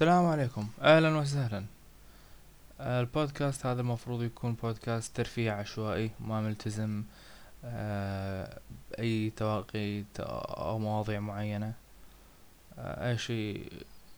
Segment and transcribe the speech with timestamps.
[0.00, 0.68] السلام عليكم.
[0.82, 1.64] أهلا وسهلا.
[2.80, 7.02] البودكاست هذا المفروض يكون بودكاست ترفيه عشوائي ما ملتزم
[7.64, 8.58] آه،
[8.90, 11.72] بأي توقيت أو مواضيع معينة
[12.78, 13.72] آه، أي شيء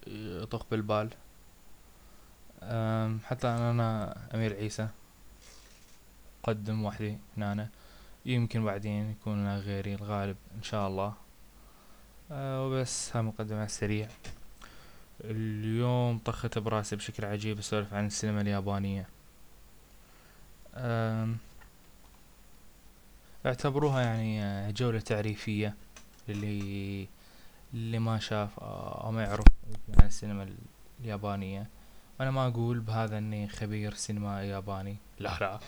[0.06, 1.10] يطق بالبال.
[3.24, 4.88] حتى أنا أمير عيسى
[6.44, 7.69] أقدم وحدي هنا.
[8.26, 11.14] يمكن بعدين يكون غيري الغالب إن شاء الله.
[12.33, 14.08] آه، وبس ها مقدمة سريع
[15.24, 19.08] اليوم طخت براسي بشكل عجيب أسولف عن السينما اليابانية.
[23.46, 25.74] اعتبروها يعني جولة تعريفية
[26.28, 27.08] للي
[27.74, 29.44] اللي ما شاف أو ما يعرف
[29.98, 30.48] عن السينما
[31.00, 31.66] اليابانية.
[32.20, 34.96] أنا ما أقول بهذا إني خبير سينما ياباني.
[35.18, 35.60] لا لا.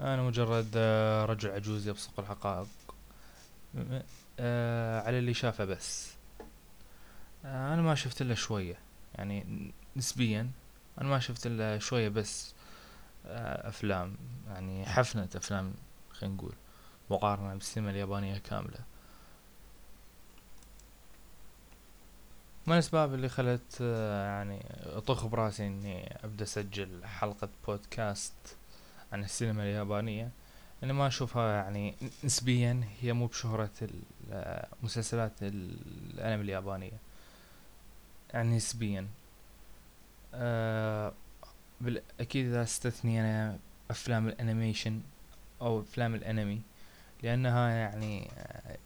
[0.00, 0.76] أنا مجرد
[1.30, 2.66] رجل عجوز يبصق الحقائق.
[4.40, 6.17] آه، على اللي شافه بس.
[7.44, 8.78] أنا ما شفت إلا شوية.
[9.14, 10.50] يعني نسبيا
[11.00, 12.54] أنا ما شفت إلا شوية بس
[13.26, 14.16] آه، أفلام.
[14.48, 15.74] يعني حفنة أفلام
[16.12, 16.52] خلينا نقول
[17.10, 18.78] مقارنة بالسينما اليابانية كاملة.
[22.66, 28.56] من الأسباب اللي خلت آه، يعني أطخ براسي إني أبدأ أسجل حلقة بودكاست
[29.12, 30.30] عن السينما اليابانية؟
[30.82, 33.70] اني ما أشوفها يعني نسبيا هي مو بشهرة
[34.82, 36.88] مسلسلات الأنمي اليابانية.
[36.88, 37.07] يعني
[38.34, 39.06] نسبيا.
[40.34, 41.12] أه
[41.80, 43.58] بالأكيد إذا استثني أنا
[43.90, 45.00] أفلام الأنيميشن
[45.60, 46.62] أو أفلام الأنمي
[47.22, 48.78] لأنها يعني آه،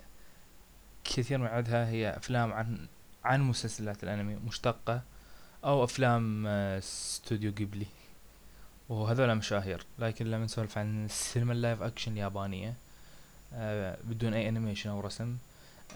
[1.04, 2.86] كثير من عدها هي أفلام عن
[3.24, 5.02] عن مسلسلات الأنمي مشتقة
[5.64, 7.86] أو أفلام آه، استوديو جيبلي
[8.88, 12.74] وهذول مشاهير لكن لما نسولف عن السينما ال live action اليابانية
[13.54, 15.36] أه بدون أي animation أو رسم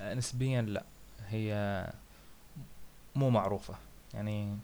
[0.02, 0.84] نسبيا لا.
[1.28, 1.52] هي
[3.16, 3.74] مو معروفة.
[4.14, 4.58] يعني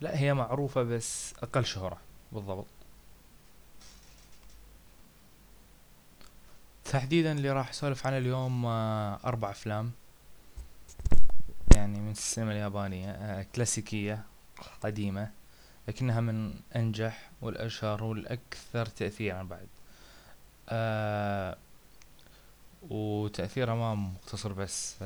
[0.00, 1.98] لا هي معروفة بس أقل شهرة
[2.32, 2.66] بالضبط.
[6.84, 9.92] تحديدا اللي راح اسولف عنه اليوم آه، أربع أفلام.
[11.76, 14.24] يعني من السينما اليابانية آه، كلاسيكية
[14.80, 15.30] قديمة
[15.88, 19.68] لكنها من أنجح والأشهر والأكثر تأثيرا بعد.
[20.68, 21.56] آه
[22.90, 24.96] وتأثيرها ما مقتصر بس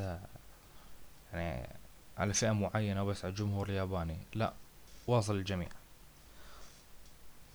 [1.32, 1.81] يعني
[2.18, 4.16] على فئة معينة بس على الجمهور الياباني.
[4.34, 4.52] لا
[5.06, 5.68] واصل للجميع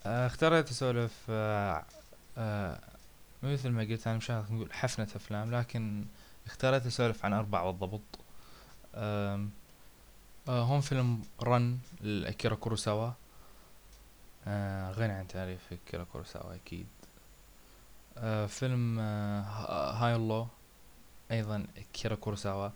[0.06, 1.86] آه، اخترت أسولف آه،
[2.38, 2.80] آه،
[3.44, 6.06] مثل ما قلت أنا مش نقول حفنة أفلام لكن
[6.46, 8.20] اخترت أسولف عن أربع بالضبط.
[10.50, 13.12] هم فيلم رن لأكيرا كوروساوا.
[14.92, 16.88] غني عن تعريف أكيرا كوروساوا أكيد.
[18.48, 20.48] فيلم هاي اند لو
[21.32, 22.70] أيضا أكيرا كوروساوا.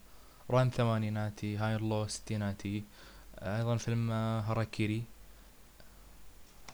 [0.51, 2.84] ران ثمانيناتي هاي اللو ستيناتي
[3.39, 5.03] أيضا فيلم هاراكيري.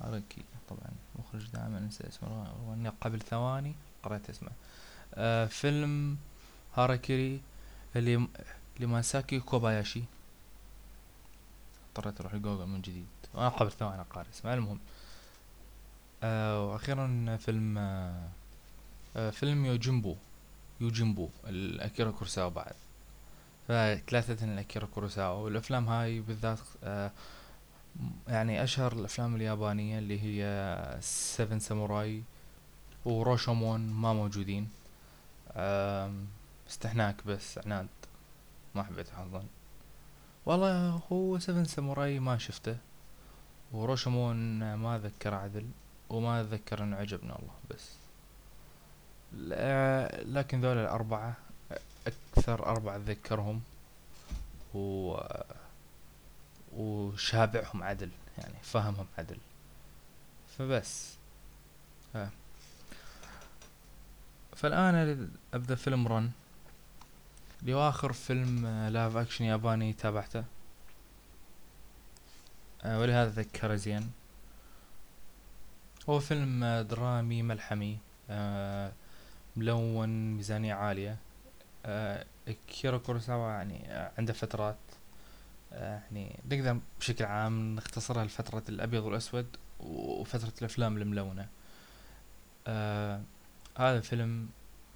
[0.01, 3.73] هاراكيري طبعا مخرج دائما انسى اسمه واني قبل ثواني
[4.03, 4.49] قرأت اسمه.
[5.13, 6.17] آه فيلم
[6.75, 7.41] هاراكيري
[7.95, 8.27] اللي
[8.79, 10.03] لماساكي كوباياشي.
[11.89, 13.07] اضطريت أروح لجوجل من جديد.
[13.33, 14.79] وأنا قبل ثواني اقرا اسمه المهم.
[16.23, 18.29] آه وأخيرا فيلم آه,
[19.15, 20.15] آه، فيلم يوجيمبو.
[20.81, 22.75] يوجيمبو لأكيرا كوروساوا بعد.
[23.67, 27.11] فثلاثة أكيرا كوروساوا والأفلام هاي بالذات آه
[28.28, 32.23] يعني أشهر الأفلام اليابانية اللي هي Seven Samurai
[33.06, 34.69] وروشومون ما موجودين.
[36.69, 37.88] استحناك بس عناد.
[38.75, 39.44] ما حبيت أحضن
[40.45, 42.77] والله هو سيفن ساموراي ما شفته.
[43.73, 45.66] وروشومون ما أذكر عدل
[46.09, 47.97] وما أتذكر إنه عجبنا الله بس.
[50.33, 51.38] لكن ذول الأربعة
[52.07, 53.62] أكثر اربعة اتذكرهم
[54.73, 55.18] و
[56.78, 59.38] وشابعهم عدل يعني فهمهم عدل.
[60.57, 61.16] فبس.
[62.16, 62.29] ها.
[64.56, 66.31] فالآن أبدأ فيلم رن.
[67.62, 70.44] اللي هو آخر فيلم live action ياباني تابعته.
[72.83, 74.12] آه، ولهذا ذكره زين.
[76.10, 77.98] هو فيلم درامي ملحمي
[78.30, 78.92] آه،
[79.56, 81.12] ملون ميزانية عالية.
[81.12, 81.18] آه
[82.68, 84.78] أكيرا كوروساوا يعني آه عنده فترات
[85.74, 91.48] آه يعني نقدر بشكل عام نختصرها لفترة الأبيض والأسود وفترة الأفلام الملونة.
[92.68, 93.22] آه
[93.78, 94.50] هذا فيلم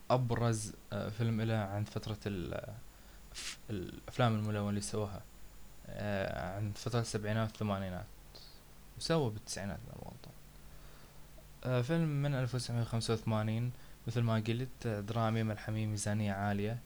[0.10, 2.18] أبرز آه فيلم له عن فترة
[3.70, 5.22] الأفلام الملونة اللي سواها
[5.88, 8.06] آه عن فترة السبعينات والثمانينات.
[8.98, 9.80] وسوى بالتسعينات
[11.66, 13.72] آه فيلم من ألف وتسعمية وخمسة وثمانين.
[14.07, 16.77] مثل ما قلت درامي ملحمي ميزانية عالية.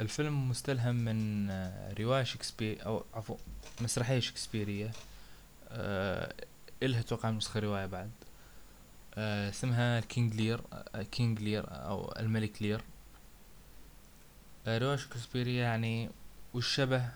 [0.00, 3.36] الفيلم مستلهم من آه، رواية شكسبير أو عفوا
[3.80, 4.90] مسرحية شكسبيرية.
[5.70, 6.34] آه
[6.82, 8.10] إلها توقع نسخة رواية بعد.
[9.14, 10.60] آه اسمها King Lear
[11.12, 12.80] King Lear أو الملك لير.
[14.68, 16.10] رواية شكسبيرية يعني
[16.54, 17.08] والشبه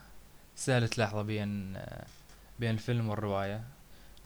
[0.56, 1.78] سهل تلاحظه بين
[2.60, 3.64] بين الفيلم والرواية.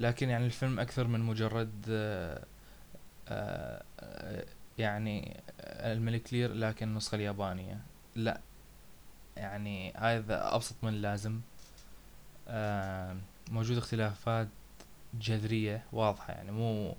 [0.00, 2.44] لكن يعني الفيلم أكثر من مجرد آه
[3.28, 4.44] آه
[4.78, 7.80] يعني الملك لير لكن النسخة اليابانية.
[8.14, 8.40] لا
[9.36, 11.40] يعني هذا أبسط من اللازم.
[12.48, 13.16] آه
[13.50, 14.48] موجود اختلافات
[15.14, 16.96] جذرية واضحة يعني مو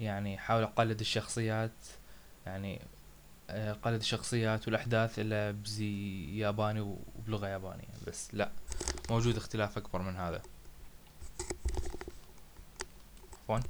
[0.00, 1.70] يعني حاول أقلد الشخصيات
[2.46, 2.80] يعني
[3.82, 8.50] قلد الشخصيات والأحداث إلا بزي ياباني وبلغة يابانية بس لا
[9.10, 10.42] موجود اختلاف أكبر من هذا.
[13.48, 13.60] عفوا.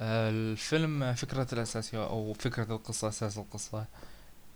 [0.00, 3.86] الفيلم فكرة الأساسية أو فكرة القصة أساس القصة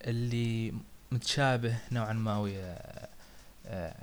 [0.05, 0.75] اللي
[1.13, 2.79] متشابه نوعا ما ويا
[3.67, 3.95] آه،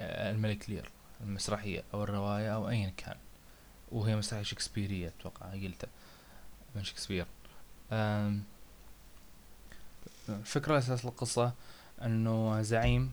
[0.00, 0.90] آه، الملك لير
[1.20, 3.16] المسرحية أو الرواية أو أيا كان.
[3.92, 5.90] وهي مسرحية شكسبيرية أتوقع قلتها
[6.74, 7.26] من شكسبير.
[10.28, 11.52] الفكرة أساس القصة
[12.02, 13.10] أنه زعيم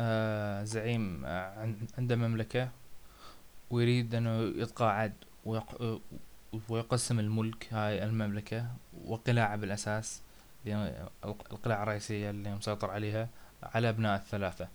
[0.00, 1.26] آه، زعيم
[1.98, 2.68] عنده مملكة
[3.72, 5.12] ويريد أنه يتقاعد
[6.68, 8.66] ويقسم الملك هاي المملكة
[9.04, 10.22] وقلاع بالأساس
[11.24, 13.28] القلاع الرئيسية اللي مسيطر عليها
[13.62, 14.68] على أبناء الثلاثة.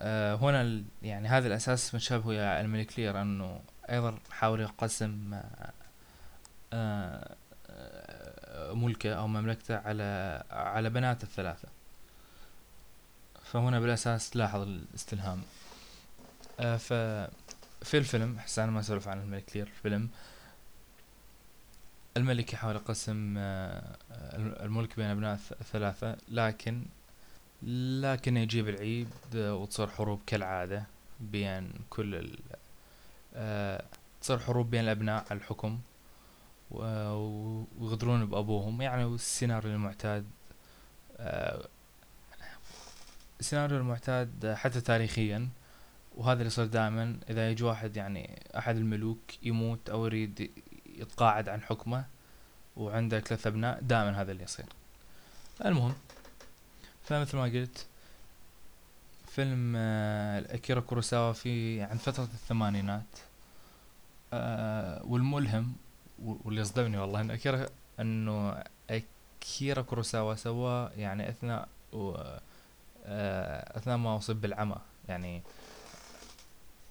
[0.00, 5.34] آه هنا يعني هذا الأساس متشابه ويا الملك لير أنه أيضا حاول يقسم
[6.72, 7.34] آه
[7.70, 11.68] آه ملكه أو مملكته على على بنات الثلاثة.
[13.44, 15.42] فهنا بالأساس تلاحظ الاستلهام.
[16.58, 16.92] ف
[17.86, 20.08] في الفيلم حسنا ما اسولف عن الملك لير الفيلم.
[22.16, 23.96] الملك يحاول يقسم آه،
[24.64, 26.82] الملك بين أبناء الثلاثة لكن
[28.02, 30.84] لكن يجيب العيد وتصير حروب كالعادة
[31.20, 32.38] بين كل ال
[33.34, 33.84] آه،
[34.20, 35.78] تصير حروب بين الأبناء على الحكم
[36.70, 38.82] ويغدرون بأبوهم.
[38.82, 40.26] يعني السيناريو المعتاد
[41.18, 41.68] آه،
[43.40, 45.48] السيناريو المعتاد حتى تاريخيا
[46.16, 50.50] وهذا اللي يصير دائما إذا يجي واحد يعني أحد الملوك يموت أو يريد
[50.86, 52.04] يتقاعد عن حكمه
[52.76, 54.66] وعنده ثلاث أبناء دائما هذا اللي يصير.
[55.64, 55.94] المهم
[57.04, 57.86] فمثل ما قلت
[59.26, 63.18] فيلم آه، اكيرا كوروساوا في عن فترة الثمانينات
[64.32, 65.72] آه، والملهم
[66.18, 67.66] واللي يصدمني والله إن اكيرا
[68.00, 72.40] إنه اكيرا كوروساوا سوى يعني أثناء آه،
[73.78, 74.76] أثناء ما اصيب بالعمى.
[75.08, 75.42] يعني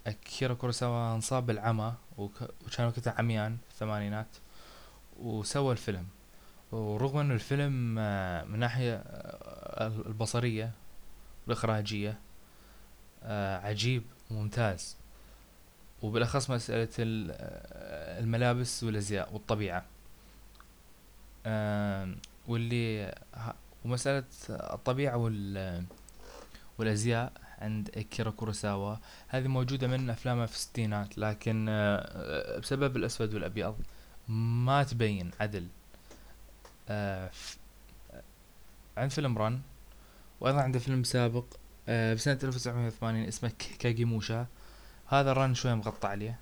[0.06, 4.36] أكيرا كوروساوا أنصاب بالعمى وكان وقتها عميان في الثمانينات
[5.20, 6.06] وسوى الفيلم.
[6.72, 10.70] ورغم انه الفيلم آه، من ناحية آه، البصرية
[11.46, 12.18] والإخراجية
[13.22, 14.96] آه، عجيب وممتاز
[16.02, 19.84] وبالأخص مسألة الملابس والأزياء والطبيعة.
[22.48, 23.14] واللي
[23.84, 25.16] ومسألة الطبيعة
[26.78, 28.96] والأزياء عند كيرا كوروساوا.
[29.28, 33.76] هذه موجودة من أفلامه في الستينات لكن آه، بسبب الأسود والأبيض
[34.28, 35.66] ما تبين عدل.
[36.88, 37.30] آه،
[38.96, 39.60] عند فيلم رن
[40.40, 41.44] وأيضا عنده فيلم سابق
[41.88, 44.46] آه، بسنة 1980 اسمه كاجيموشا.
[45.06, 46.38] هذا رن شوية مغطى عليه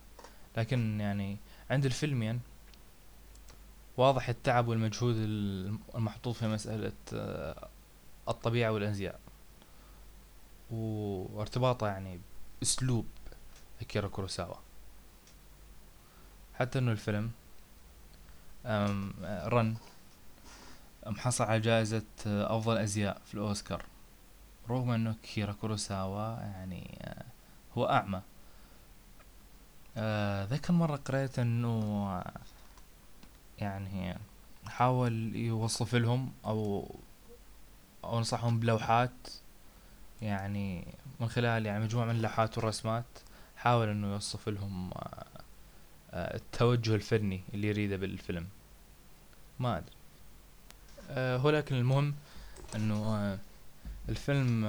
[0.57, 1.37] لكن يعني
[1.71, 2.41] عند الفيلمين
[3.97, 5.17] واضح التعب والمجهود
[5.95, 6.93] المحطوط في مسألة
[8.29, 9.21] الطبيعة والأزياء.
[11.35, 12.21] وارتباطه يعني
[12.62, 13.07] اسلوب
[13.81, 14.57] أكيرا كوروساوا.
[16.54, 17.31] حتى إنه الفيلم
[19.26, 19.76] رن
[21.07, 23.85] محصل على جائزة أفضل أزياء في الأوسكار.
[24.71, 27.25] رغم أنه كيرا كوروساوا يعني آه،
[27.78, 28.23] هو أعمى.
[29.97, 32.23] آه، ذاك المرة قريت أنه
[33.59, 34.19] يعني
[34.66, 36.90] حاول يوصف لهم أو
[38.04, 39.11] أو نصحهم بلوحات
[40.25, 40.87] يعني
[41.21, 43.04] من خلال يعني مجموعة من اللوحات والرسمات
[43.57, 45.25] حاول إنه يوصف لهم آه،
[46.12, 48.47] آه، التوجه الفني اللي يريده بالفيلم.
[49.61, 49.90] ما أدري.
[51.11, 52.14] آه، هو لكن المهم
[52.75, 53.38] إنه
[54.09, 54.64] الفيلم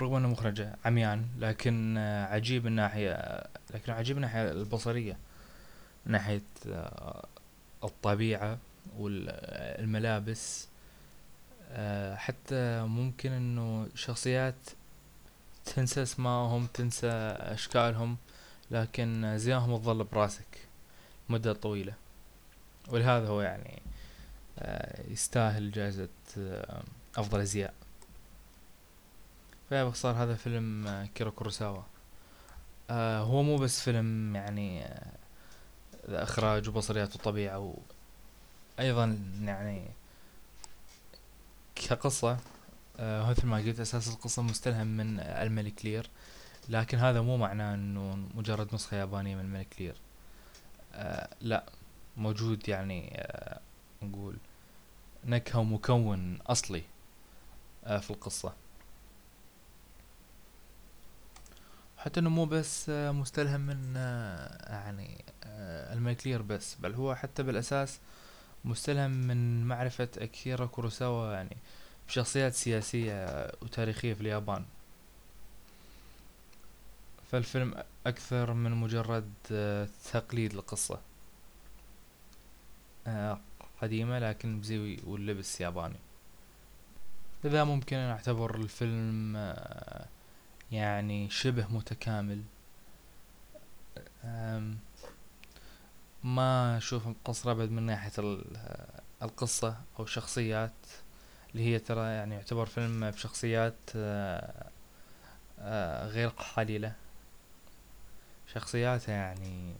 [0.00, 1.98] رغم إنه مخرجه عميان لكن
[2.30, 3.42] عجيب من ناحية
[3.74, 5.16] لكن عجيب من ناحية البصرية
[6.06, 6.42] من ناحية
[7.84, 8.58] الطبيعة
[8.98, 10.68] والملابس
[12.14, 14.70] حتى ممكن إنه شخصيات
[15.64, 18.16] تنسى اسمائهم تنسى أشكالهم
[18.70, 20.68] لكن زيهم تظل براسك
[21.28, 21.94] مدة طويلة.
[22.88, 23.82] ولهذا هو يعني
[24.58, 26.82] آه، يستاهل جائزة آه،
[27.16, 27.74] أفضل أزياء.
[29.68, 31.82] فيها باختصار هذا فيلم آه، كيرا كوروساوا.
[33.20, 34.86] هو مو بس فيلم يعني
[36.08, 37.74] إخراج وبصريات وطبيعة و
[38.80, 39.90] أيضا يعني
[41.74, 42.38] كقصة
[43.00, 46.10] مثل ما قلت أساس القصة مستلهم من الملك لير
[46.68, 49.94] لكن هذا مو معناه إنه مجرد نسخة يابانية من الملك لير
[50.94, 51.64] آه لا
[52.16, 53.60] موجود يعني آه
[54.02, 54.36] نقول
[55.24, 56.82] نكهة ومكون أصلي
[57.84, 58.52] آه في القصة.
[62.00, 67.14] حتى إنه مو بس آه، مستلهم من آه، يعني آه، الملك لير بس بل هو
[67.14, 67.98] حتى بالأساس
[68.64, 71.56] مستلهم من معرفة أكيرا كوروساوا يعني
[72.10, 73.26] بشخصيات سياسية
[73.62, 74.64] وتاريخية في اليابان.
[77.30, 77.74] فالفيلم
[78.06, 81.00] أكثر من مجرد آه، تقليد لقصة
[83.06, 83.40] آه،
[83.82, 85.98] قديمة لكن بزي واللبس ياباني.
[87.44, 90.06] لذا ممكن أن أعتبر الفيلم آه،
[90.72, 92.42] يعني شبه متكامل.
[96.24, 98.12] ما أشوف مقصر أبد من ناحية
[99.22, 100.72] القصة أو الشخصيات.
[101.54, 103.74] اللي هي ترى يعني يعتبر فيلم بشخصيات
[106.12, 106.92] غير قليلة.
[108.54, 109.74] شخصياتها يعني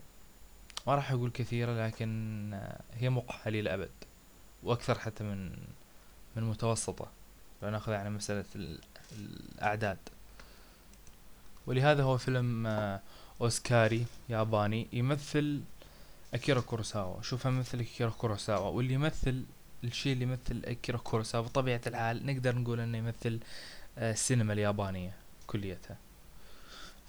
[0.87, 2.61] ما راح أقول كثيرة لكن
[2.95, 3.91] هي مو قليلة أبد
[4.63, 5.57] وأكثر حتى من
[6.37, 7.07] من متوسطة
[7.63, 8.45] لو نأخذ يعني مسألة
[9.13, 9.99] الأعداد.
[11.67, 12.67] ولهذا هو فيلم
[13.41, 15.61] أوسكاري ياباني يمثل
[16.35, 17.23] أكيرا كوروساوا.
[17.23, 19.45] شوفه مثل أكيرا كوروساوا واللي يمثل
[19.85, 23.41] الشيء اللي يمثل اكيرا كوروساوا بطبيعة الحال نقدر نقول إنه يمثل
[23.99, 25.13] السينما اليابانية
[25.47, 25.97] كليتها.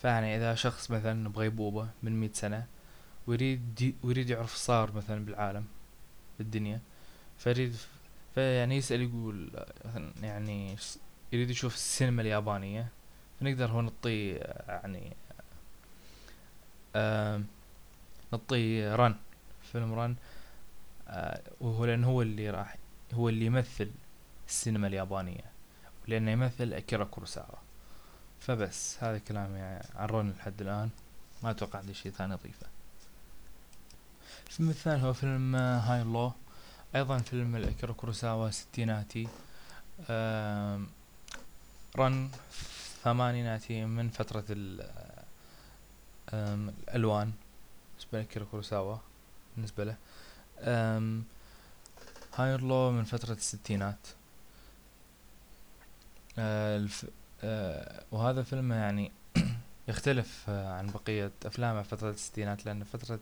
[0.02, 2.66] فيعني إذا شخص مثلا بغيبوبة من مئة سنة
[3.28, 5.66] ويريد ويريد يعرف صار مثلا بالعالم
[6.40, 6.80] بالدنيا
[7.38, 7.76] فيريد
[8.36, 9.50] فيعني يسأل يقول
[10.24, 10.76] يعني
[11.34, 12.88] يريد يشوف السينما اليابانية
[13.40, 14.36] فنقدر هو نعطيه
[14.68, 15.14] يعني
[16.96, 17.42] آه
[18.32, 19.16] نعطيه رن
[19.72, 20.16] فيلم رن آه
[21.62, 22.76] وهو لأن هو اللي راح
[23.14, 23.92] هو اللي يمثل
[24.48, 25.52] السينما اليابانية
[26.08, 27.60] لأنه يمثل أكيرا كوروساوا.
[28.40, 30.90] فبس هذا كلامي يعني عن رون لحد الآن.
[31.44, 32.68] ما أتوقع عندي شيء ثاني أضيفه.
[34.48, 36.32] الفيلم الثاني هو فيلم هاي لو
[36.96, 39.28] أيضا فيلم الأكيرا كوروساوا ستيناتي.
[41.98, 42.30] رن
[43.04, 44.46] ثمانيناتي من فترة
[46.34, 47.32] الألوان.
[47.94, 48.98] بالنسبة لأكيرا كوروساوا
[49.56, 49.96] بالنسبة له.
[52.36, 54.08] هاي لو من فترة الستينات.
[56.40, 56.88] آه
[57.44, 59.12] آه وهذا فيلم يعني
[59.88, 63.20] يختلف آه عن بقية أفلامه فترة الستينات لأن فترة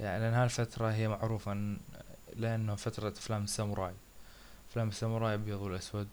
[0.00, 1.76] يعني لأن هالفترة هي معروفة
[2.36, 3.94] لأنه فترة أفلام الساموراي.
[4.70, 6.08] أفلام الساموراي أبيض والأسود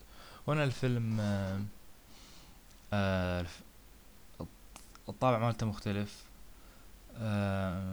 [0.47, 1.59] هنا الفيلم آه
[2.93, 3.45] آه
[5.09, 6.27] الطابع مالته مختلف.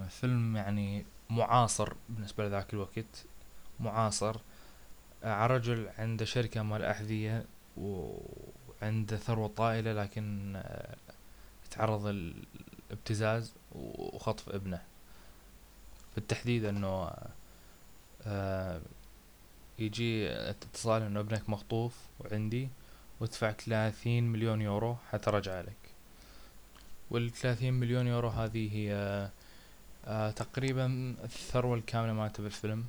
[0.09, 1.05] فيلم يعني
[1.35, 3.25] معاصر بالنسبة لذاك الوقت
[3.81, 4.37] معاصر
[5.25, 7.45] آه رجل عنده شركة مال أحذية
[7.77, 8.17] و
[8.83, 10.97] عنده ثروة طائلة لكن آه،
[11.67, 14.83] يتعرض الابتزاز وخطف ابنه.
[16.15, 17.11] بالتحديد إنه
[18.27, 18.81] آه،
[19.79, 22.69] يجي اتصال إنه ابنك مخطوف وعندي
[23.21, 25.77] وادفع ثلاثين مليون يورو حتى رجع لك.
[27.11, 29.31] والثلاثين مليون يورو هذه هي
[30.07, 32.85] آه تقريبا الثروة الكاملة مالته بالفيلم.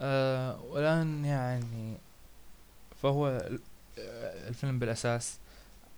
[0.00, 1.96] آه والآن يعني
[3.02, 3.48] فهو
[4.48, 5.38] الفيلم بالأساس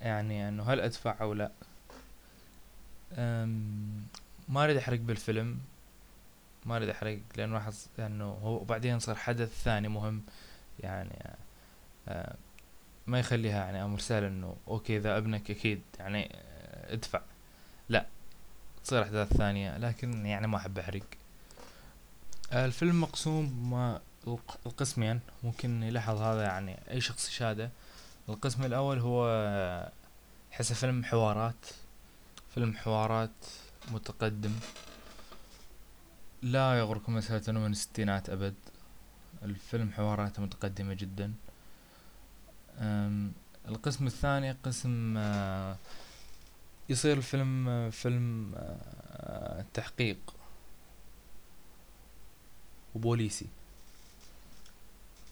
[0.00, 1.50] يعني إنه هل أدفع أو لا.
[4.48, 5.58] ما أريد أحرق بالفيلم.
[6.66, 10.22] ما أريد أحرق لأن راح لأنه هو وبعدين صار حدث ثاني مهم.
[10.80, 11.36] يعني
[12.08, 12.34] آه،
[13.06, 17.20] ما يخليها يعني أمر سهل إنه أوكي إذا أبنك أكيد يعني آه، ادفع.
[17.88, 18.06] لا.
[18.84, 21.02] تصير أحداث ثانية لكن يعني ما أحب أحرق.
[22.52, 24.00] الفيلم مقسوم ما
[24.66, 25.20] القسمين.
[25.44, 27.70] ممكن يلاحظ هذا يعني أي شخص يشاهده.
[28.28, 29.90] القسم الأول هو
[30.50, 31.66] حسه فيلم حوارات.
[32.54, 33.30] فيلم حوارات
[33.90, 34.52] متقدم.
[36.42, 38.54] لا يغركم مسألة إنه من الستينات أبد.
[39.42, 41.32] الفيلم حواراته متقدمة جدا.
[43.68, 45.76] القسم الثاني قسم آه،
[46.88, 50.18] يصير الفيلم فيلم آه، تحقيق.
[52.94, 53.46] وبوليسي.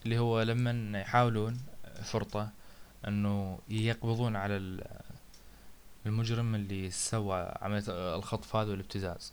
[0.04, 1.60] اللي هو لما يحاولون
[2.02, 2.50] فرطة
[3.08, 4.80] إنه يقبضون على
[6.06, 7.84] المجرم اللي سوى عملية
[8.16, 9.32] الخطف هذا والابتزاز.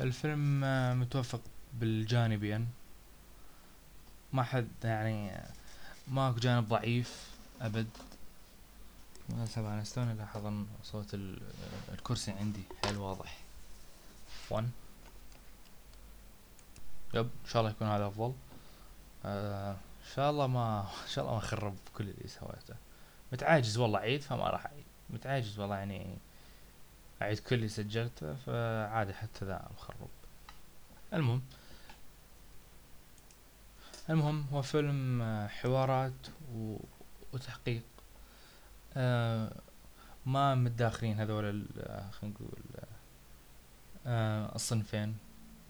[0.00, 0.60] الفيلم
[1.00, 1.40] متوفق
[1.72, 2.68] بالجانبين
[4.32, 5.40] ما حد يعني
[6.08, 7.86] ماكو جانب ضعيف أبد.
[9.30, 11.14] أنا استوني لاحظ ان صوت
[11.92, 13.38] الكرسي عندي حيل واضح.
[14.50, 14.70] 1
[17.14, 18.32] يب إن شاء الله يكون هذا أفضل.
[19.24, 22.74] آه إن شاء الله ما إن شاء الله ما اخرب كل اللي سويته.
[23.32, 24.84] متعاجز والله عيد فما راح أعيد.
[25.10, 26.18] متعاجز والله يعني
[27.22, 30.08] أعيد كل اللي سجلته فعادي حتى ذا مخرب
[31.12, 31.42] المهم.
[34.10, 36.12] المهم هو فيلم آه، حوارات
[36.54, 36.76] و...
[37.32, 37.82] وتحقيق.
[40.26, 42.62] ما متداخلين هذول آه، خلينا نقول
[44.06, 45.16] آه الصنفين.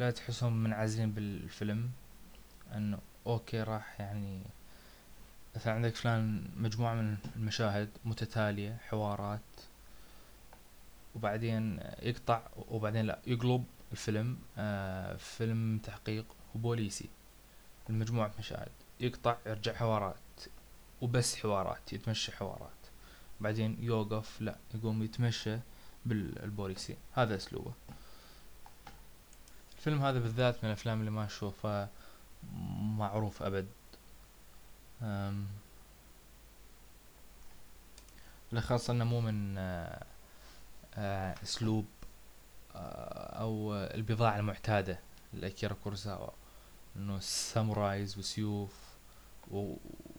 [0.01, 1.91] لا تحسهم منعزلين بالفيلم
[2.75, 4.43] انه أوكي راح يعني
[5.57, 9.41] مثلا عندك فلان مجموعة من المشاهد متتالية حوارات
[11.15, 17.09] وبعدين يقطع وبعدين لا يقلب الفيلم آه فيلم تحقيق وبوليسي.
[17.91, 20.17] المجموعة مشاهد يقطع يرجع حوارات
[21.01, 22.84] وبس حوارات يتمشى حوارات.
[23.41, 25.59] بعدين يوقف لا يقوم يتمشى
[26.07, 27.73] بالبوليسي هذا أسلوبه.
[29.77, 31.91] الفيلم هذا بالذات من الأفلام اللي ما أشوفها
[32.81, 33.67] معروف أبد.
[38.51, 40.05] بالاخص إنه مو من آه،
[40.95, 41.87] آه، أسلوب
[42.75, 44.99] آه، أو البضاعة المعتادة
[45.33, 46.31] لأكيرا كورساوا.
[46.97, 48.75] إنه سامورايز وسيوف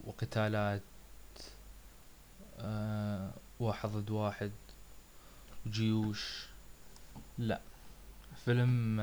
[0.04, 0.82] وقتالات
[3.60, 4.52] واحد ضد واحد
[5.68, 6.46] جيوش.
[7.38, 7.62] لا.
[8.46, 9.00] فيلم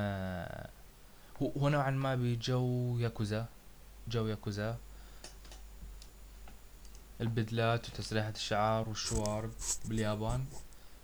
[1.42, 3.46] هو نوعا ما بجو ياكوزا
[4.08, 4.78] جو ياكوزا.
[7.20, 9.52] البدلات وتسريحة الشعر والشوارب
[9.84, 10.44] باليابان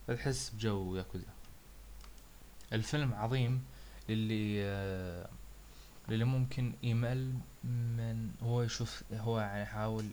[0.08, 1.24] تحس بجو ياكوزا.
[2.72, 3.64] الفيلم عظيم
[4.08, 5.28] للي
[6.08, 7.34] للي ممكن يمل
[7.64, 10.04] من هو يشوف هو يعني يحاول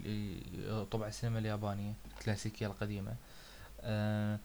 [0.92, 3.16] طبع السينما اليابانية الكلاسيكية القديمة
[3.82, 4.40] أه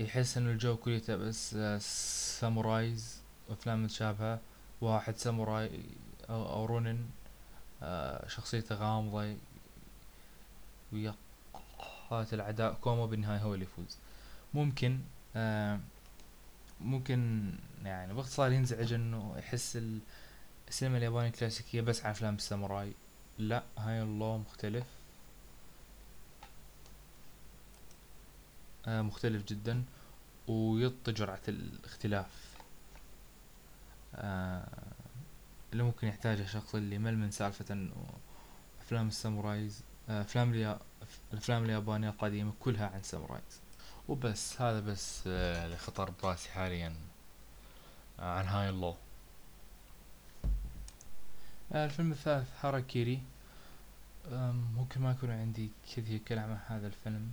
[0.00, 1.56] يحس إنه الجو كليته بس
[2.40, 4.40] samurais أفلام متشابهة
[4.80, 5.70] واحد ساموراي
[6.30, 7.06] أو, رونين
[7.82, 9.36] أه شخصيته غامضة
[10.92, 13.98] ويقاتل اعداء كومو بالنهاية هو اللي يفوز.
[14.54, 15.00] ممكن
[15.36, 15.80] آه
[16.80, 17.52] ممكن
[17.84, 19.78] يعني باختصار ينزعج إنه يحس
[20.68, 22.92] السينما اليابانية الكلاسيكية بس عن أفلام الساموراي.
[23.38, 24.84] لا هاي اند لو مختلف.
[28.86, 29.84] آه مختلف جدا.
[30.48, 32.56] ويعطي جرعة الاختلاف.
[34.14, 34.68] آه
[35.72, 37.92] اللي ممكن يحتاجها الشخص اللي مل من سالفة إنه
[38.80, 40.76] أفلام ال samurais آه، أفلام.
[41.32, 43.60] الأفلام اليابانية القديمة كلها عن samurais.
[44.08, 46.94] وبس هذا بس آه، اللي خطر براسي حاليا.
[48.20, 48.94] آه، عن هاي اللو
[51.74, 53.22] الفيلم الثالث هاراكيري
[54.76, 57.32] ممكن ما يكون عندي كثير كلام عن هذا الفيلم.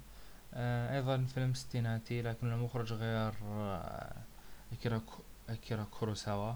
[0.53, 3.33] أيضا فيلم ستيناتي لكن المخرج غير
[4.73, 5.01] أكيرا
[5.49, 6.53] أكيرا كوروساوا.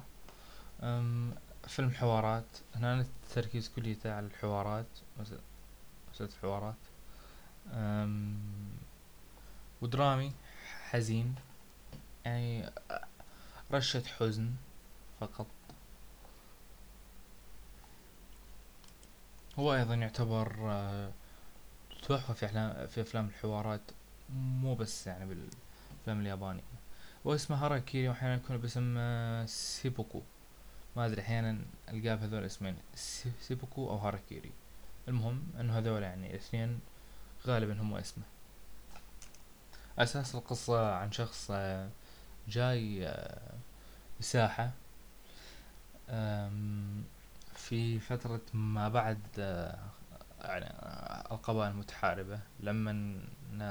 [1.67, 2.45] فيلم حوارات.
[2.75, 4.85] هنا التركيز كليته على الحوارات
[6.13, 6.75] مسلسل حوارات.
[9.81, 10.31] ودرامي
[10.89, 11.35] حزين.
[12.25, 12.69] يعني
[13.71, 14.51] رشة حزن
[15.19, 15.47] فقط.
[19.59, 21.11] هو أيضا يعتبر آه،
[22.07, 23.81] تحفة في افلام في أفلام الحوارات.
[24.35, 26.63] مو بس يعني بالافلام اليابانية
[27.25, 30.21] واسمه هاراكيري واحيانا يكون باسم آه، سيبوكو.
[30.95, 31.57] ما أدري أحيانا
[31.89, 32.75] ألقاه بهذول الاسمين.
[33.41, 34.51] سيبوكو أو هاراكيري.
[35.07, 36.79] المهم إنه هذول يعني الاثنين
[37.47, 38.23] غالبا هم اسمه.
[39.99, 41.89] أساس القصة عن شخص آه،
[42.47, 43.13] جاي
[44.19, 44.71] مساحة
[46.09, 46.51] آه،
[47.55, 49.79] في فترة ما بعد آه،
[50.41, 50.65] يعني
[51.31, 53.21] القبائل المتحاربة لما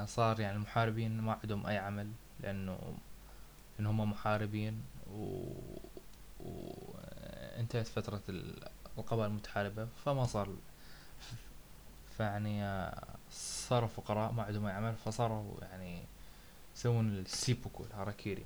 [0.06, 2.10] صار يعني المحاربين ما عندهم أي عمل
[2.40, 2.78] لأنه
[3.80, 5.44] ان هم محاربين و,
[6.40, 8.22] وانتهت فترة
[8.98, 10.48] القبائل المتحاربة فما صار
[12.16, 12.90] فيعني
[13.30, 14.94] صاروا فقراء ما عندهم أي عمل.
[14.94, 16.04] فصاروا يعني
[16.76, 18.44] يسوون السيبوكو الهاراكيري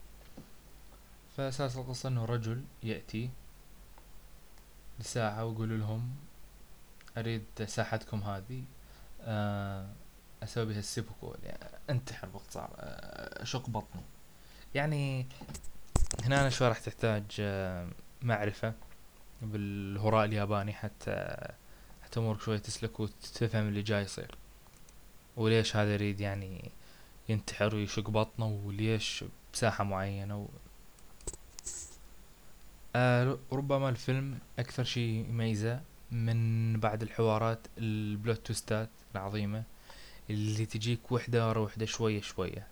[1.36, 3.30] فأساس القصة إنه رجل يأتي
[5.00, 6.10] لساحة ويقول لهم
[7.18, 8.64] أريد ساحتكم هذه
[9.22, 9.86] آه،
[10.42, 11.58] أسوي بها السيبوكو يعني
[11.90, 14.02] انتحر باختصار آه، اشق بطني.
[14.74, 15.26] يعني
[16.24, 17.88] هنا أنا شوي راح تحتاج آه،
[18.22, 18.74] معرفة
[19.42, 21.36] بالهراء الياباني حتى
[22.02, 24.34] حتى أمورك شوي تسلك وتفهم اللي جاي يصير.
[25.36, 26.70] وليش هذا يريد يعني
[27.30, 30.46] ينتحر ويشق بطنه وليش بساحة معينة و...
[32.96, 39.62] آه ربما الفيلم أكثر شيء يميزه من بعد الحوارات البلوت توستات العظيمة
[40.30, 42.66] اللي تجيك وحدة ورا وحدة شوية شوية.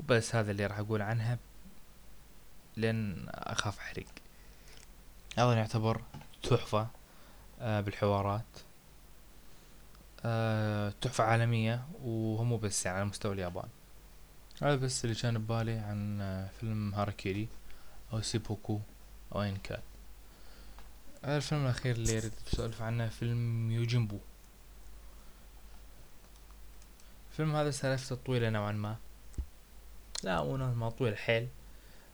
[0.00, 1.38] وبس هذا اللي راح أقول عنها
[2.76, 4.06] لأن أخاف أحرق.
[5.38, 6.02] هذا يعتبر
[6.42, 6.88] تحفة
[7.60, 8.46] آه بالحوارات.
[10.24, 13.68] آه تحفة عالمية وهم بس يعني على مستوى اليابان.
[14.62, 17.48] هذا بس اللي كان ببالي عن آه فيلم هاراكيري
[18.12, 18.80] أو سيبوكو
[19.34, 19.80] أو أيا كان
[21.24, 24.18] هذا الفيلم الأخير اللي أريد أسولف عنه فيلم يوجنبو
[27.30, 28.96] الفيلم هذا سالفته طويلة نوعا ما.
[30.22, 31.48] لا مو ما طويل حيل.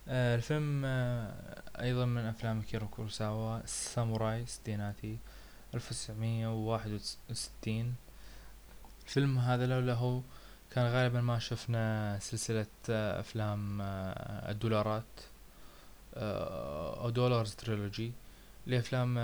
[0.09, 5.19] آه الفيلم آه أيضا من أفلام أكيرا كوروساوا ساموراي ستيناتي
[5.75, 7.95] ألف وتسعمية وواحد وستين.
[9.07, 10.21] الفيلم هذا لولا هو
[10.71, 15.05] كان غالبا ما شفنا سلسلة آه أفلام آه الدولارات
[16.15, 18.13] آه أو Dollars Trilogy
[18.67, 19.15] لأفلام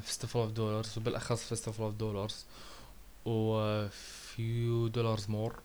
[0.00, 2.44] Fistful of Dollars وبالأخص Fistful of Dollars
[3.24, 5.60] و Few Dollars More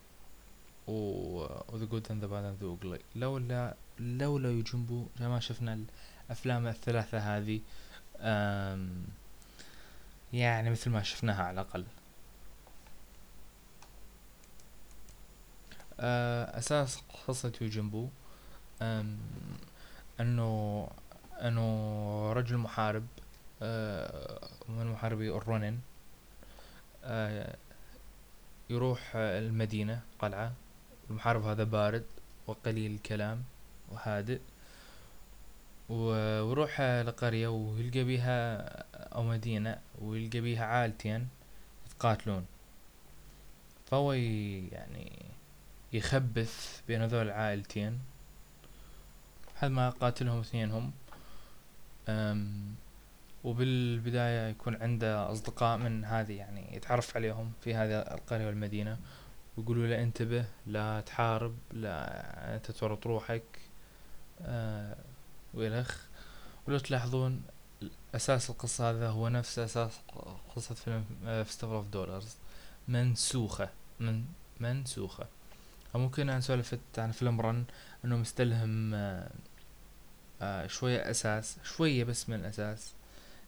[0.88, 5.86] و The Good and the Bad and the Ugly لولا لولا يجنبو ما شفنا
[6.30, 7.62] الأفلام الثلاثة هذه.
[10.34, 11.86] يعني مثل ما شفناها على الأقل.
[16.00, 18.08] آه، أساس قصة يوجنبو
[20.20, 20.88] أنه
[21.42, 23.08] أنه رجل محارب
[23.62, 25.80] آه، من محاربي الرونن
[27.04, 27.56] آه،
[28.70, 30.54] يروح المدينة قلعة
[31.10, 32.06] المحارب هذا بارد
[32.48, 33.44] وقليل الكلام
[33.92, 34.40] وهادئ.
[35.90, 38.58] ويروح لقرية ويلقى بيها
[38.96, 41.28] أو مدينة ويلقى بيها عائلتين
[41.88, 42.46] يتقاتلون.
[43.86, 45.26] فهو يعني
[45.94, 48.00] يخبث بين هذول العائلتين.
[49.56, 50.92] لحد ما قاتلهم اثنينهم
[53.44, 58.98] وبالبداية يكون عنده أصدقاء من هذه يعني يتعرف عليهم في هذه القرية والمدينة.
[59.58, 63.44] ويقولوا له انتبه لا تحارب لا انت تورط روحك.
[64.42, 64.98] آه
[65.54, 65.98] وإلخ.
[66.68, 67.42] ولو تلاحظون
[68.16, 69.92] أساس القصة هذا هو نفس أساس
[70.56, 71.06] قصة فيلم
[71.44, 72.36] Fistful of Dollars
[72.88, 73.70] منسوخة.
[74.00, 74.26] من
[74.60, 75.28] منسوخة.
[75.96, 77.66] ممكن أنا سولفت عن فيلم رن
[78.06, 79.32] إنه مستلهم آه
[80.42, 82.94] آه شوية أساس شوية بس من الأساس.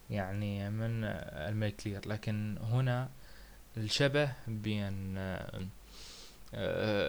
[0.10, 2.08] يعني من الملك لير.
[2.08, 3.10] لكن هنا
[3.78, 5.16] الشبه بين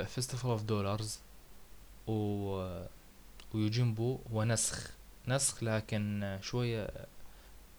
[0.06, 1.18] Fistful of Dollars
[2.06, 2.86] و
[3.56, 4.90] ويوجينبو هو نسخ.
[5.28, 6.88] نسخ لكن شوية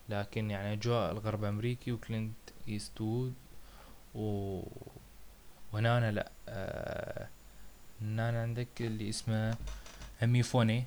[0.10, 2.36] لكن يعني أجواء الغرب أمريكي وكلينت
[2.68, 3.34] إيستوود
[4.16, 4.62] و
[5.74, 6.32] وهنا لا.
[6.50, 7.28] آه
[8.42, 9.56] عندك اللي اسمه
[10.22, 10.84] ميفوني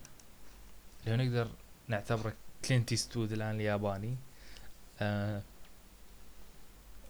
[1.06, 1.50] اللي هو نقدر
[1.88, 2.32] نعتبره
[2.64, 4.16] كلينت إيستوود الآن الياباني.
[5.00, 5.42] آه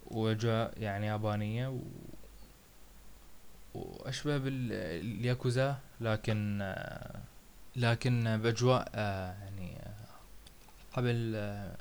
[0.07, 1.79] وأجواء يعني يابانية و
[3.75, 7.21] وأشبه بالياكوزا لكن آه
[7.77, 9.95] لكن بأجواء آه يعني آه
[10.93, 11.77] قبل آه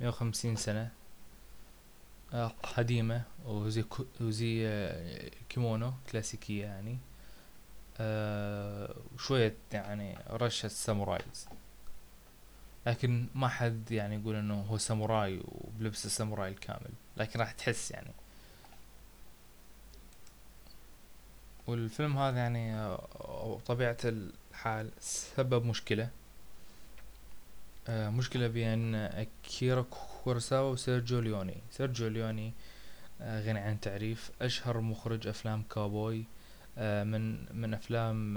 [0.00, 0.90] مية وخمسين سنة
[2.62, 3.84] قديمة وزي
[4.20, 4.68] وزي
[5.48, 6.98] كيمونو كلاسيكية يعني
[9.14, 11.48] وشوية يعني رشة samurais
[12.86, 18.10] لكن ما حد يعني يقول إنه هو ساموراي وبلبس الساموراي الكامل لكن راح تحس يعني.
[21.66, 22.96] والفيلم هذا يعني
[23.66, 23.96] طبيعة
[24.52, 26.10] الحال سبب مشكلة.
[27.88, 29.82] مشكلة بين أكيرا
[30.24, 31.56] كورساوا وسيرجيو ليوني.
[31.70, 32.52] سيرجيو ليوني
[33.20, 36.24] غني عن تعريف أشهر مخرج أفلام كاوبوي.
[36.78, 38.34] من من أفلام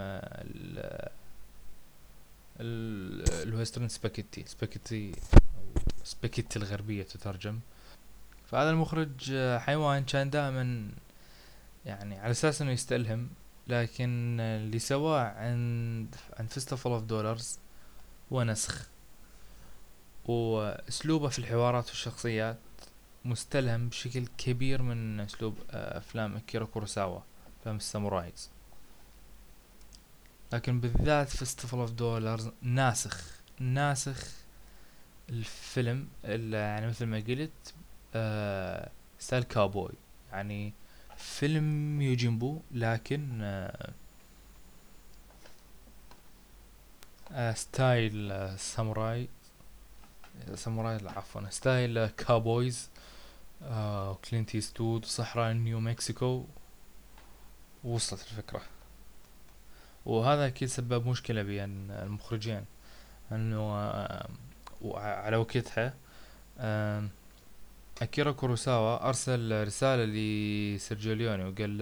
[2.59, 4.45] ال Western spaghetti.
[4.47, 5.11] سباكيتي
[6.03, 7.59] سباكيتي الغربية تترجم.
[8.51, 10.91] فهذا المخرج حيوان كان دائما
[11.85, 13.29] يعني على أساس إنه يستلهم
[13.67, 17.59] لكن اللي سواه عند عند Fistful of Dollars
[18.33, 18.89] هو نسخ.
[20.25, 22.57] وأسلوبه في الحوارات والشخصيات
[23.25, 27.19] مستلهم بشكل كبير من أسلوب أفلام اكيرا كوروساوا
[27.61, 28.49] أفلام ال samurais.
[30.53, 34.31] لكن بالذات Fistful of Dollars ناسخ ناسخ
[35.29, 37.73] الفيلم يعني مثل ما قلت
[38.15, 39.93] آه style كاوبوي.
[40.31, 40.73] يعني
[41.25, 43.93] فيلم يوجينبو لكن آه
[47.31, 49.29] آه style آه ساموراي
[50.55, 52.89] ساموراي عفوا style cowboys
[53.63, 56.45] آه كلينت إيستوود صحراء نيو مكسيكو.
[57.83, 58.61] وصلت الفكرة.
[60.05, 62.65] وهذا أكيد سبب مشكلة بين المخرجين.
[63.31, 64.29] إنه آه
[64.95, 65.93] على وقتها
[68.01, 71.81] أكيرا كوروساوا أرسل رسالة لسيرجيو ليوني وقال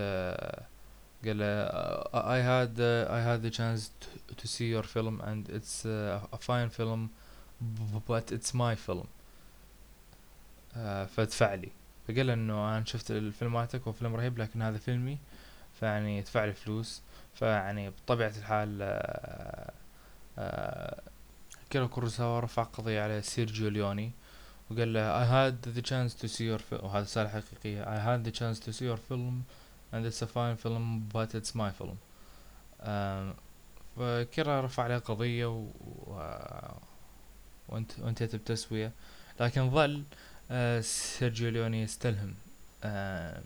[1.25, 3.91] قال له I had I had the chance
[4.37, 7.09] to, see your film and it's a fine film
[8.07, 9.07] but it's my film.
[11.07, 11.71] فادفع لي.
[12.07, 15.17] فقال إنه أنا شفت الفيلم مالتك وفيلم رهيب لكن هذا فيلمي
[15.79, 17.01] فيعني ادفع لي فلوس
[17.35, 18.69] فيعني بطبيعة الحال
[21.69, 24.11] أكيرا كوروساوا رفع قضية على سيرجيو ليوني
[24.73, 27.85] وقال له I had the chance to see your film وهذا رسالة حقيقية.
[27.85, 29.43] I had the chance to see your film
[29.91, 31.97] and it's a fine film but it's my film.
[33.97, 35.65] فأكيرا رفع عليه قضية و...
[37.69, 38.91] وانت وانتهت بتسوية
[39.39, 40.03] لكن ظل
[40.51, 42.35] آه سيرجيو ليوني يستلهم
[42.83, 43.41] آه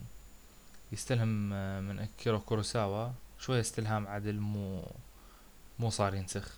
[0.92, 3.10] يستلهم آه من اكيرا كوروساوا.
[3.40, 4.84] شوية استلهام عدل مو
[5.80, 6.52] مو صار ينسخ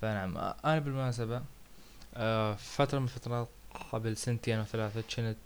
[0.00, 1.42] فنعم أنا بالمناسبة
[2.14, 3.48] آه فترة من الفترات
[3.92, 5.36] قبل سنتين أو ثلاثة كنت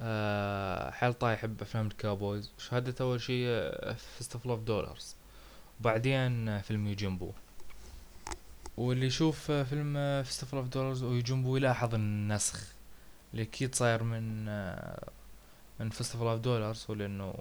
[0.00, 2.52] آه حيل طايح بافلام ال cowboys.
[2.58, 5.16] شهدت أول شي Fist of Dollars
[5.80, 7.32] وبعدين فيلم يوجيمبو.
[8.76, 12.64] واللي يشوف فيلم Fist of Dollars ويوجيمبو يلاحظ النسخ
[13.32, 15.08] اللي أكيد صاير من آه
[15.80, 17.34] من Fist of Dollars هو لأنه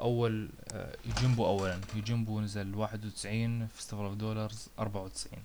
[0.00, 0.96] أول آه
[1.38, 1.80] اولا.
[1.94, 5.42] يوجيمبو نزل واحد وستين Fist of Dollars أربعة وستين.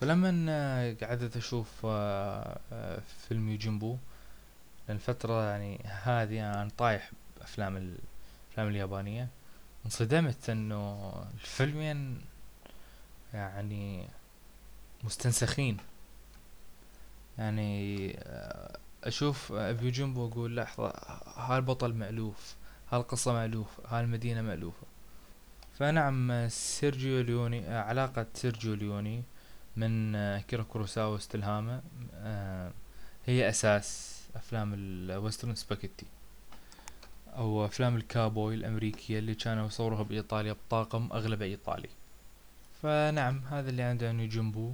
[0.00, 3.96] فلما قعدت أشوف آه، آه، فيلم يوجيمبو
[4.90, 9.28] الفترة يعني هذه أنا طايح بأفلام الافلام اليابانية
[9.84, 12.20] انصدمت إنه الفيلمين
[13.34, 14.06] يعني
[15.04, 15.76] مستنسخين.
[17.38, 20.92] يعني آه، أشوف بيوجيمبو أقول لحظة
[21.36, 22.54] هالبطل مألوف
[22.92, 24.86] هالقصة مألوف هالمدينة مألوفة.
[25.78, 29.22] فنعم سيرجيو ليوني علاقة سيرجيو ليوني
[29.76, 31.82] من اكيرا كوروساوا استلهامه
[32.14, 32.72] آه،
[33.26, 36.06] هي أساس أفلام ال western spaghetti
[37.36, 41.88] أو أفلام الكابوي الأمريكية اللي كانوا يصوروها بإيطاليا بطاقم أغلبه إيطالي.
[42.82, 44.72] فنعم هذا اللي عندي عن جنبو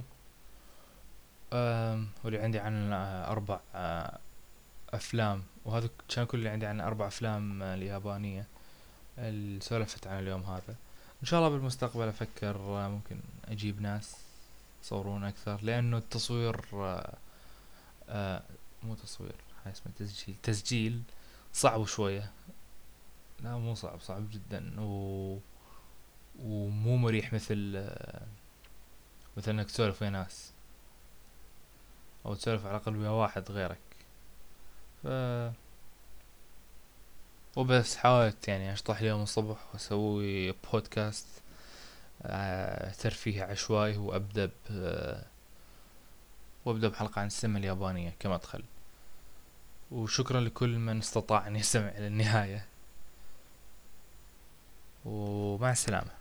[2.23, 2.93] واللي عندي عن
[3.27, 4.19] أربع آه،
[4.93, 5.43] أفلام.
[5.65, 8.45] وهذا كان كل اللي عندي عن أربع أفلام اليابانية.
[9.17, 10.75] اللي سولفت عن اليوم هذا.
[11.21, 14.26] إن شاء الله بالمستقبل أفكر آه، ممكن أجيب ناس.
[14.83, 17.17] يصورون أكثر لأنه التصوير آه
[18.09, 18.43] آه
[18.83, 19.35] مو تصوير
[19.65, 20.35] هاي اسمه تسجيل.
[20.43, 21.01] تسجيل
[21.53, 22.31] صعب شوية.
[23.43, 25.39] لا مو صعب صعب جدا و
[26.39, 28.25] ومو مريح مثل آه
[29.37, 30.51] مثل إنك تسولف ويا ناس
[32.25, 33.79] أو تسولف على الأقل ويا واحد غيرك.
[35.03, 35.07] ف
[37.57, 41.27] وبس حاولت يعني أشطح اليوم الصبح وأسوي بودكاست
[42.99, 44.51] ترفيه عشوائي وأبدأ
[46.65, 48.63] وأبدأ بحلقة عن السينما اليابانية كمدخل
[49.91, 52.65] وشكرا لكل من استطاع أن يستمع إلى النهاية
[55.05, 56.11] ومع السلامة.